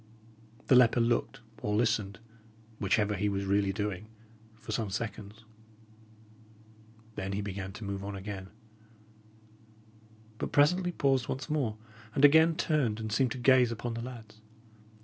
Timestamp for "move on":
7.83-8.15